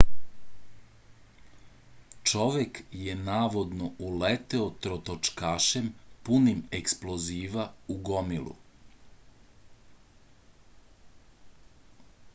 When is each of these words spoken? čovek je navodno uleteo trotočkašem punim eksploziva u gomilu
čovek 2.29 2.79
je 3.01 3.13
navodno 3.27 3.89
uleteo 4.07 4.65
trotočkašem 4.85 5.91
punim 6.29 6.65
eksploziva 6.81 7.69
u 7.97 8.01
gomilu 8.11 8.59